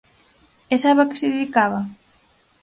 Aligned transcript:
¿E 0.73 0.75
sabe 0.83 0.99
a 1.03 1.07
que 1.09 1.19
se 1.21 1.31
dedicaba? 1.33 1.79